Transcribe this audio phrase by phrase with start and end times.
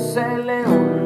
[0.00, 0.99] es el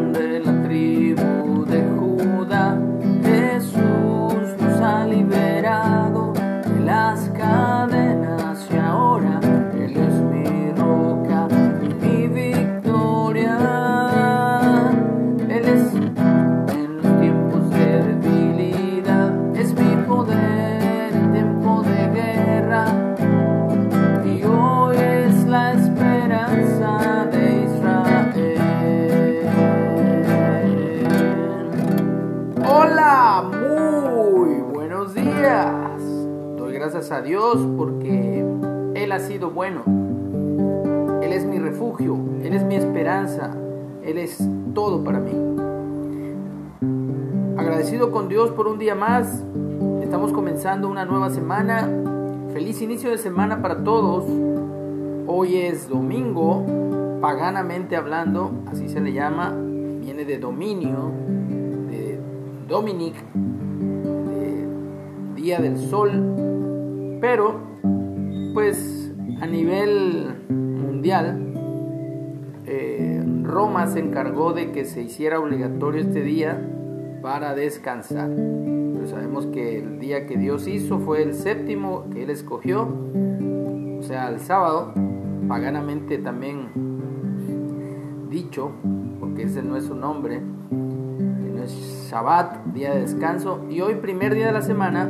[37.25, 38.45] Dios porque
[38.95, 39.83] Él ha sido bueno.
[41.23, 43.57] Él es mi refugio, Él es mi esperanza,
[44.05, 44.39] Él es
[44.75, 45.33] todo para mí.
[47.57, 49.43] Agradecido con Dios por un día más.
[50.03, 51.89] Estamos comenzando una nueva semana.
[52.53, 54.25] Feliz inicio de semana para todos.
[55.27, 56.63] Hoy es domingo,
[57.23, 59.51] paganamente hablando, así se le llama.
[60.01, 61.11] Viene de dominio,
[61.91, 62.21] de
[62.69, 64.67] Dominic, de
[65.35, 66.54] Día del Sol.
[67.27, 67.59] Pero,
[68.53, 71.55] pues a nivel mundial,
[72.67, 76.61] eh, Roma se encargó de que se hiciera obligatorio este día
[77.23, 78.29] para descansar.
[78.29, 84.03] Pero sabemos que el día que Dios hizo fue el séptimo que Él escogió, o
[84.03, 84.93] sea, el sábado,
[85.49, 86.69] paganamente también
[88.29, 88.71] dicho,
[89.19, 91.73] porque ese no es su nombre, no es
[92.11, 95.09] Shabbat, día de descanso, y hoy primer día de la semana,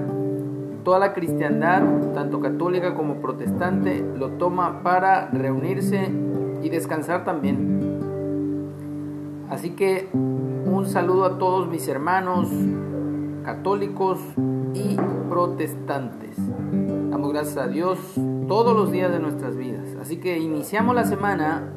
[0.85, 1.83] toda la cristiandad,
[2.15, 6.11] tanto católica como protestante, lo toma para reunirse
[6.63, 7.99] y descansar también.
[9.51, 12.49] Así que un saludo a todos mis hermanos
[13.45, 14.19] católicos
[14.75, 14.97] y
[15.29, 16.37] protestantes.
[17.11, 17.99] Damos gracias a Dios
[18.49, 19.97] todos los días de nuestras vidas.
[20.01, 21.73] Así que iniciamos la semana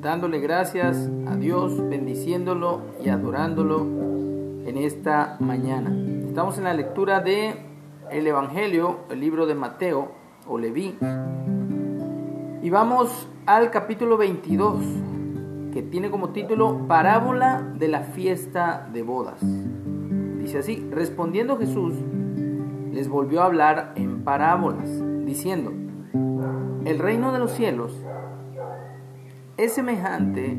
[0.00, 5.90] dándole gracias a Dios, bendiciéndolo y adorándolo en esta mañana.
[6.26, 7.69] Estamos en la lectura de
[8.10, 10.12] el Evangelio, el libro de Mateo
[10.46, 10.98] o Leví.
[12.62, 14.82] Y vamos al capítulo 22
[15.72, 19.40] que tiene como título Parábola de la fiesta de bodas.
[20.38, 21.94] Dice así, respondiendo Jesús,
[22.92, 24.90] les volvió a hablar en parábolas,
[25.24, 25.72] diciendo,
[26.84, 27.94] el reino de los cielos
[29.56, 30.58] es semejante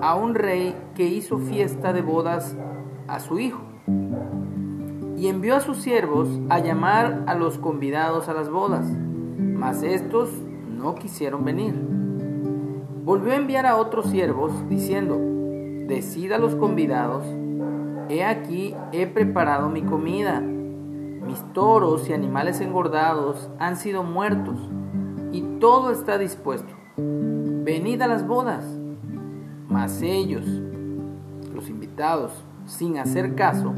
[0.00, 2.56] a un rey que hizo fiesta de bodas
[3.08, 3.71] a su hijo
[5.22, 8.88] y envió a sus siervos a llamar a los convidados a las bodas,
[9.38, 10.30] mas estos
[10.68, 11.74] no quisieron venir.
[13.04, 15.16] Volvió a enviar a otros siervos, diciendo,
[15.86, 17.24] Decid a los convidados,
[18.08, 24.58] he aquí he preparado mi comida, mis toros y animales engordados han sido muertos,
[25.30, 26.74] y todo está dispuesto.
[26.96, 28.64] Venid a las bodas.
[29.68, 30.44] Mas ellos,
[31.54, 32.32] los invitados,
[32.66, 33.72] sin hacer caso,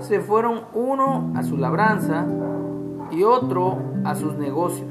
[0.00, 2.26] se fueron uno a su labranza
[3.10, 4.90] y otro a sus negocios.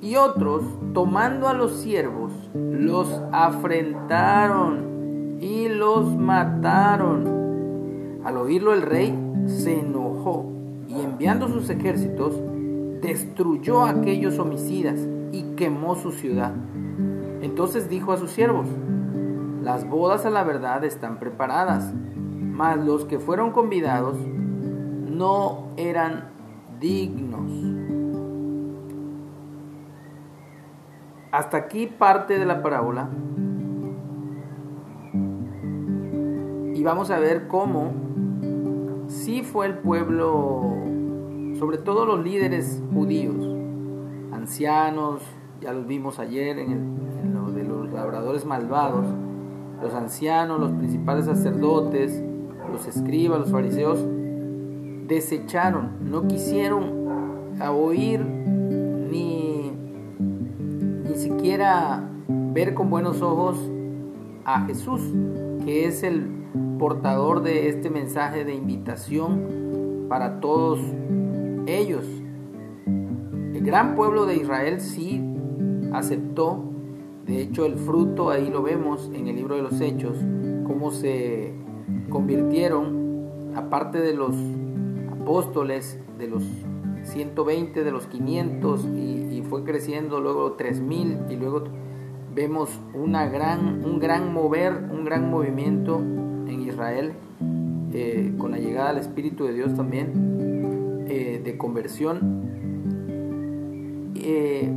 [0.00, 8.20] Y otros, tomando a los siervos, los afrentaron y los mataron.
[8.24, 9.16] Al oírlo el rey
[9.46, 10.46] se enojó
[10.88, 12.34] y enviando sus ejércitos,
[13.00, 14.98] destruyó a aquellos homicidas
[15.32, 16.52] y quemó su ciudad.
[17.40, 18.66] Entonces dijo a sus siervos,
[19.62, 21.92] las bodas a la verdad están preparadas,
[22.52, 26.30] mas los que fueron convidados no eran
[26.78, 27.50] dignos.
[31.30, 33.08] Hasta aquí parte de la parábola.
[36.74, 37.92] Y vamos a ver cómo
[39.06, 40.74] sí fue el pueblo,
[41.58, 43.46] sobre todo los líderes judíos,
[44.32, 45.22] ancianos,
[45.60, 46.78] ya los vimos ayer en, el,
[47.22, 49.06] en lo de los labradores malvados,
[49.80, 52.22] los ancianos, los principales sacerdotes,
[52.72, 54.04] los escribas, los fariseos,
[55.06, 57.02] desecharon, no quisieron
[57.70, 59.70] oír ni,
[61.08, 63.58] ni siquiera ver con buenos ojos
[64.44, 65.00] a Jesús,
[65.64, 66.26] que es el
[66.78, 70.80] portador de este mensaje de invitación para todos
[71.66, 72.04] ellos.
[72.86, 75.22] El gran pueblo de Israel sí
[75.92, 76.64] aceptó,
[77.26, 80.16] de hecho el fruto ahí lo vemos en el libro de los Hechos,
[80.66, 81.54] cómo se
[82.08, 84.34] convirtieron, aparte de los
[85.10, 86.44] apóstoles, de los
[87.04, 91.64] 120, de los 500 y, fue creciendo luego 3000 y luego
[92.34, 97.12] vemos una gran, un gran mover, un gran movimiento en Israel
[97.92, 102.40] eh, con la llegada del Espíritu de Dios también eh, de conversión.
[104.14, 104.72] Eh,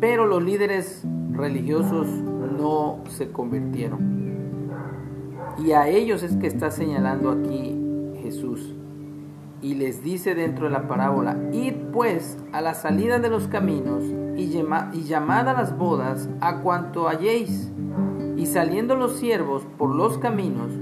[0.00, 4.23] pero los líderes religiosos no se convirtieron.
[5.58, 7.76] Y a ellos es que está señalando aquí
[8.22, 8.74] Jesús.
[9.62, 14.04] Y les dice dentro de la parábola, id pues a la salida de los caminos
[14.36, 17.72] y, llamad a las bodas a cuanto halléis.
[18.36, 20.72] Y saliendo los siervos por los caminos,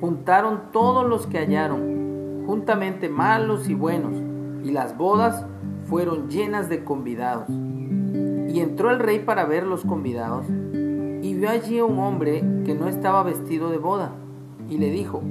[0.00, 4.12] juntaron todos los que hallaron, juntamente malos y buenos,
[4.62, 5.46] y las bodas
[5.84, 7.48] fueron llenas de convidados.
[7.48, 10.46] Y entró el rey para ver los convidados,
[11.22, 14.12] y vio allí a un hombre que no estaba vestido de boda,
[14.68, 15.22] y le dijo,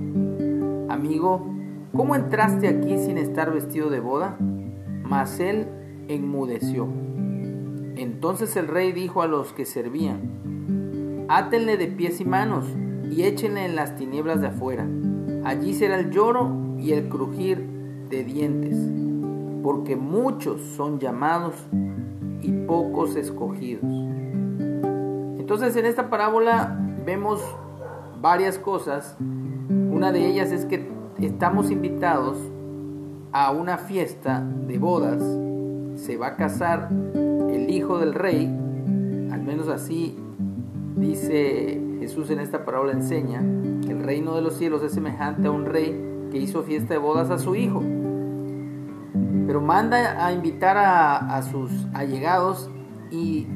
[0.90, 1.46] Amigo,
[1.96, 4.38] ¿cómo entraste aquí sin estar vestido de boda?
[5.04, 5.68] Mas él
[6.08, 6.88] enmudeció.
[7.98, 12.66] Entonces el rey dijo a los que servían, Átenle de pies y manos
[13.10, 14.88] y échenle en las tinieblas de afuera.
[15.44, 17.66] Allí será el lloro y el crujir
[18.10, 18.78] de dientes,
[19.62, 21.56] porque muchos son llamados
[22.42, 24.11] y pocos escogidos.
[25.52, 27.42] Entonces en esta parábola vemos
[28.22, 29.18] varias cosas.
[29.20, 30.90] Una de ellas es que
[31.20, 32.38] estamos invitados
[33.34, 35.22] a una fiesta de bodas.
[36.00, 38.46] Se va a casar el hijo del rey,
[39.30, 40.18] al menos así
[40.96, 43.42] dice Jesús en esta parábola enseña,
[43.86, 47.00] que el reino de los cielos es semejante a un rey que hizo fiesta de
[47.02, 47.84] bodas a su hijo.
[49.48, 52.70] Pero manda a invitar a, sus allegados
[53.12, 53.48] y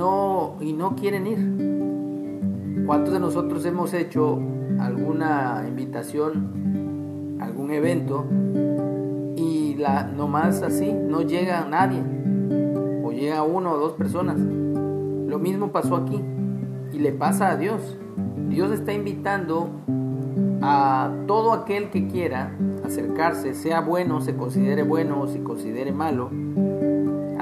[0.00, 2.86] no, y no quieren ir.
[2.86, 4.40] ¿Cuántos de nosotros hemos hecho
[4.78, 8.24] alguna invitación, algún evento
[9.36, 12.02] y la nomás así no llega nadie
[13.04, 14.40] o llega uno o dos personas?
[14.40, 16.18] Lo mismo pasó aquí
[16.94, 17.98] y le pasa a Dios.
[18.48, 19.68] Dios está invitando
[20.62, 26.30] a todo aquel que quiera acercarse, sea bueno, se considere bueno o se considere malo,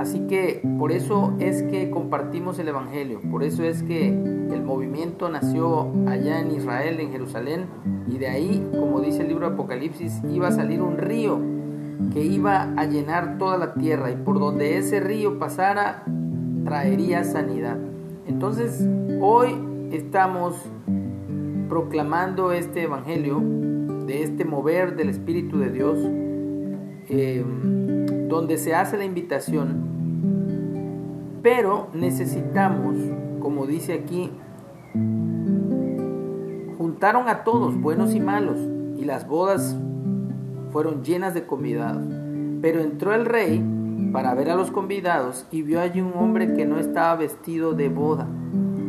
[0.08, 5.28] Así que por eso es que compartimos el Evangelio, por eso es que el movimiento
[5.28, 7.66] nació allá en Israel, en Jerusalén,
[8.08, 11.38] y de ahí, como dice el libro de Apocalipsis, iba a salir un río
[12.14, 16.04] que iba a llenar toda la tierra y por donde ese río pasara
[16.64, 17.76] traería sanidad.
[18.26, 18.88] Entonces,
[19.20, 19.58] hoy
[19.92, 20.56] estamos
[21.68, 23.42] proclamando este Evangelio
[24.06, 25.98] de este mover del Espíritu de Dios.
[27.10, 27.44] Eh,
[28.28, 29.97] donde se hace la invitación,
[31.42, 32.96] pero necesitamos,
[33.40, 34.30] como dice aquí,
[36.76, 38.58] juntaron a todos, buenos y malos,
[38.96, 39.76] y las bodas
[40.70, 42.04] fueron llenas de convidados.
[42.60, 43.64] Pero entró el rey
[44.12, 47.88] para ver a los convidados y vio allí un hombre que no estaba vestido de
[47.88, 48.26] boda.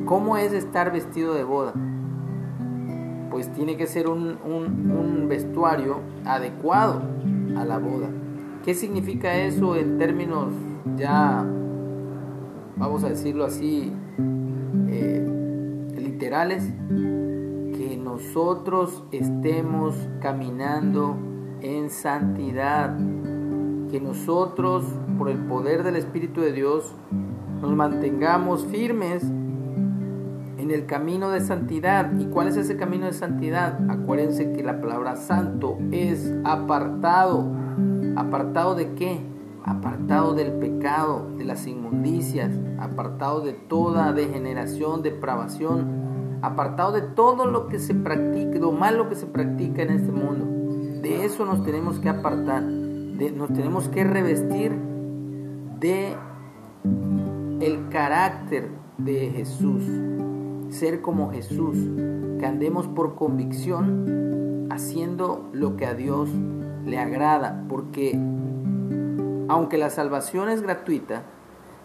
[0.05, 1.73] ¿Cómo es estar vestido de boda?
[3.29, 7.03] Pues tiene que ser un, vestuario adecuado
[7.55, 8.09] a la boda.
[8.65, 10.51] ¿Qué significa eso en términos
[10.97, 11.45] ya,
[12.79, 13.93] vamos a decirlo así,
[14.87, 16.63] eh, literales?
[17.77, 21.17] Que nosotros estemos caminando
[21.61, 22.97] en santidad,
[23.91, 24.85] que nosotros,
[25.17, 26.95] por el poder del Espíritu de Dios,
[27.61, 32.11] nos mantengamos firmes en el camino de santidad.
[32.19, 33.79] ¿Y cuál es ese camino de santidad?
[33.89, 37.45] Acuérdense que la palabra santo es apartado.
[38.15, 39.28] ¿Apartado de qué?
[39.69, 47.67] Apartado del pecado, de las inmundicias, apartado de toda degeneración, depravación, apartado de todo lo
[47.67, 50.45] que se practica, lo malo que se practica en este mundo.
[51.03, 54.71] De eso nos tenemos que apartar, de, nos tenemos que revestir
[55.79, 56.15] de
[57.61, 59.83] el carácter de Jesús,
[60.69, 61.77] ser como Jesús,
[62.39, 66.31] que andemos por convicción haciendo lo que a Dios
[66.85, 68.19] le agrada, porque
[69.49, 71.23] aunque la salvación es gratuita,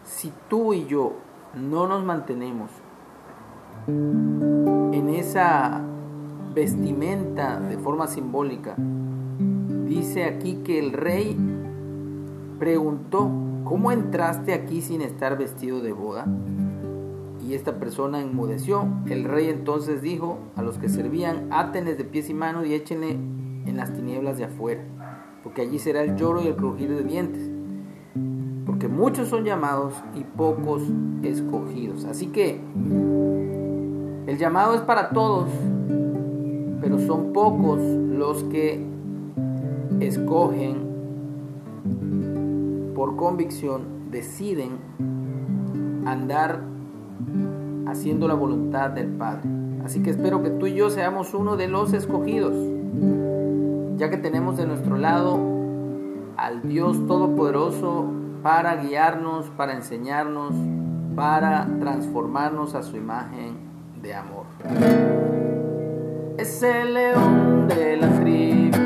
[0.05, 1.15] si tú y yo
[1.55, 2.71] no nos mantenemos
[3.87, 5.81] en esa
[6.55, 11.37] vestimenta de forma simbólica, dice aquí que el rey
[12.59, 13.31] preguntó,
[13.65, 16.27] ¿cómo entraste aquí sin estar vestido de boda?
[17.47, 18.87] Y esta persona enmudeció.
[19.07, 23.11] El rey entonces dijo a los que servían, átenes de pies y manos y échenle
[23.11, 24.83] en las tinieblas de afuera,
[25.43, 27.54] porque allí será el lloro y el crujir de dientes,
[28.89, 30.83] muchos son llamados y pocos
[31.23, 32.05] escogidos.
[32.05, 32.61] Así que
[34.27, 35.49] el llamado es para todos,
[36.81, 38.85] pero son pocos los que
[40.01, 40.85] escogen
[42.95, 44.79] por convicción, deciden
[46.07, 46.61] andar
[47.87, 49.49] haciendo la voluntad del Padre.
[49.85, 52.55] Así que espero que tú y yo seamos uno de los escogidos
[53.97, 55.39] ya que tenemos de nuestro lado
[56.37, 58.07] al Dios Todopoderoso
[58.45, 60.53] para guiarnos, para enseñarnos,
[61.17, 63.57] para transformarnos a su imagen
[64.03, 64.45] de amor.
[66.37, 68.84] Es el león de la tribu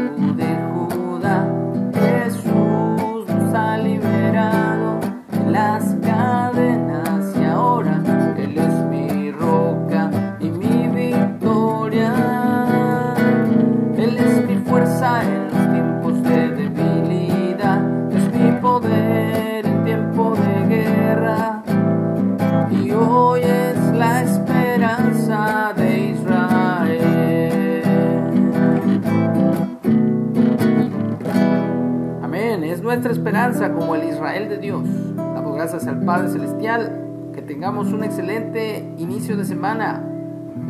[32.88, 34.80] nuestra esperanza como el Israel de Dios.
[35.14, 40.02] Damos gracias al Padre Celestial, que tengamos un excelente inicio de semana.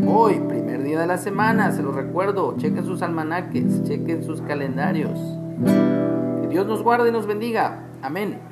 [0.05, 5.17] Hoy, primer día de la semana, se lo recuerdo, chequen sus almanaques, chequen sus calendarios.
[6.43, 7.85] Que Dios nos guarde y nos bendiga.
[8.03, 8.48] Amén.